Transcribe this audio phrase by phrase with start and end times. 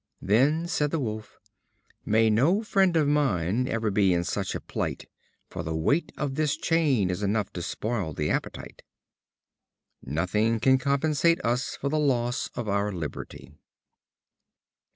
[0.23, 1.37] Then, said the Wolf:
[2.05, 5.07] "May no friend of mine ever be in such a plight;
[5.47, 8.81] for the weight of this chain is enough to spoil the appetite."
[10.01, 13.53] Nothing can compensate us for the loss of our liberty.